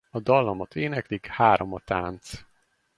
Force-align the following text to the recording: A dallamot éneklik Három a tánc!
A 0.11 0.19
dallamot 0.19 0.75
éneklik 0.75 1.25
Három 1.25 1.73
a 1.73 1.79
tánc! 1.79 2.31